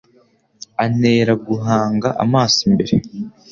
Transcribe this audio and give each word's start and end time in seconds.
antera 0.85 1.33
guhanga 1.47 2.09
amaso 2.23 2.57
imbere 2.69 2.93